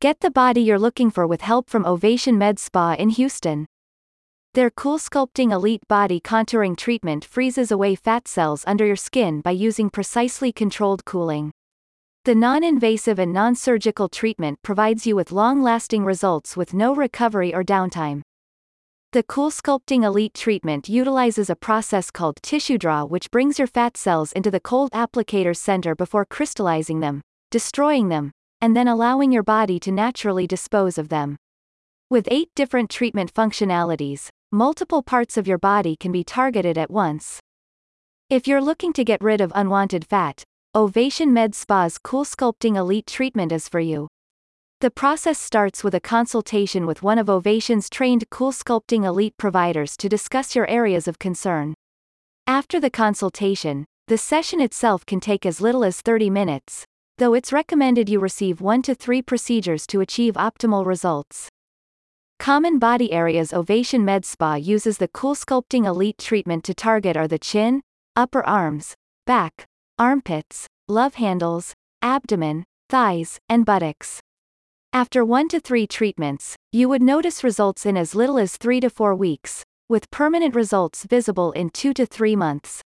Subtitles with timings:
[0.00, 3.66] Get the body you're looking for with help from Ovation Med Spa in Houston.
[4.54, 9.50] Their Cool Sculpting Elite Body Contouring Treatment freezes away fat cells under your skin by
[9.50, 11.50] using precisely controlled cooling.
[12.24, 18.22] The non-invasive and non-surgical treatment provides you with long-lasting results with no recovery or downtime.
[19.10, 23.96] The Cool Sculpting Elite treatment utilizes a process called tissue draw which brings your fat
[23.96, 27.20] cells into the cold applicator center before crystallizing them,
[27.50, 28.30] destroying them,
[28.60, 31.36] and then allowing your body to naturally dispose of them.
[32.10, 37.40] With eight different treatment functionalities, multiple parts of your body can be targeted at once.
[38.30, 40.42] If you're looking to get rid of unwanted fat,
[40.74, 44.08] Ovation Med Spa's Cool Sculpting Elite treatment is for you.
[44.80, 49.96] The process starts with a consultation with one of Ovation's trained Cool Sculpting Elite providers
[49.96, 51.74] to discuss your areas of concern.
[52.46, 56.84] After the consultation, the session itself can take as little as 30 minutes,
[57.18, 61.48] though it's recommended you receive 1 to 3 procedures to achieve optimal results.
[62.38, 67.26] Common body areas Ovation Med Spa uses the Cool Sculpting Elite treatment to target are
[67.26, 67.82] the chin,
[68.14, 68.94] upper arms,
[69.26, 69.66] back,
[69.98, 74.20] armpits, love handles, abdomen, thighs, and buttocks.
[74.92, 78.88] After 1 to 3 treatments, you would notice results in as little as 3 to
[78.88, 82.80] 4 weeks, with permanent results visible in 2 to 3 months.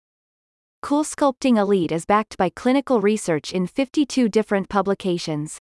[0.81, 5.59] Cool Sculpting Elite is backed by clinical research in 52 different publications.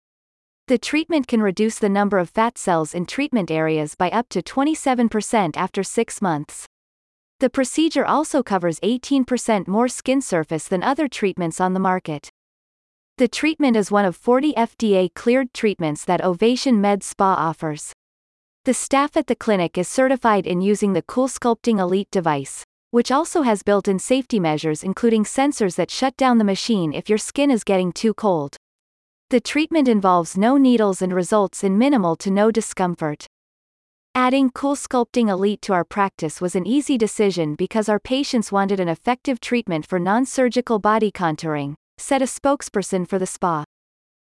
[0.68, 4.42] The treatment can reduce the number of fat cells in treatment areas by up to
[4.42, 6.66] 27% after 6 months.
[7.40, 12.30] The procedure also covers 18% more skin surface than other treatments on the market.
[13.18, 17.94] The treatment is one of 40 FDA cleared treatments that Ovation Med Spa offers.
[18.66, 22.65] The staff at the clinic is certified in using the Cool Sculpting Elite device,
[22.96, 27.10] which also has built in safety measures including sensors that shut down the machine if
[27.10, 28.56] your skin is getting too cold.
[29.32, 33.28] The treatment involves no needles and results in minimal to no discomfort.
[34.16, 38.80] Adding Cool Sculpting Elite to our practice was an easy decision because our patients wanted
[38.80, 43.66] an effective treatment for non-surgical body contouring, said a spokesperson for the spa.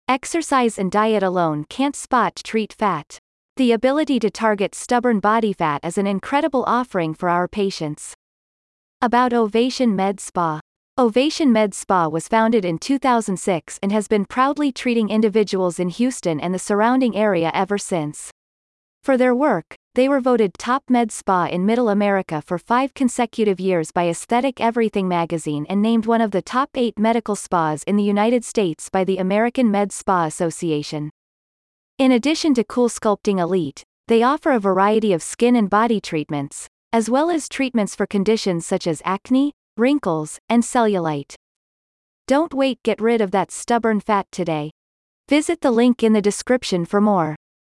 [0.08, 3.20] Exercise and diet alone can't spot treat fat.
[3.58, 8.15] The ability to target stubborn body fat is an incredible offering for our patients.
[9.06, 10.58] About Ovation Med Spa.
[10.98, 16.40] Ovation Med Spa was founded in 2006 and has been proudly treating individuals in Houston
[16.40, 18.32] and the surrounding area ever since.
[19.04, 23.60] For their work, they were voted top med spa in Middle America for five consecutive
[23.60, 27.94] years by Aesthetic Everything magazine and named one of the top eight medical spas in
[27.94, 31.10] the United States by the American Med Spa Association.
[31.96, 36.68] In addition to Cool Sculpting Elite, they offer a variety of skin and body treatments,
[36.96, 41.34] as well as treatments for conditions such as acne, wrinkles, and cellulite.
[42.26, 44.70] Don't wait, get rid of that stubborn fat today.
[45.28, 47.36] Visit the link in the description for more.